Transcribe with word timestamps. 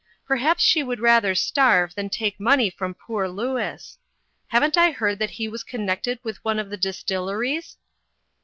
Perhaps 0.25 0.63
she 0.63 0.81
would 0.81 0.99
rather 0.99 1.35
starve 1.35 1.93
than 1.93 2.09
take 2.09 2.39
money 2.39 2.71
from 2.71 2.95
poor 2.95 3.27
Louis. 3.29 3.99
Haven't 4.47 4.75
I 4.75 4.89
heard 4.89 5.19
that 5.19 5.29
he 5.37 5.47
was 5.47 5.63
con 5.63 5.81
nected 5.81 6.17
with 6.23 6.43
one 6.43 6.57
of 6.57 6.71
the 6.71 6.75
distilleries?" 6.77 7.77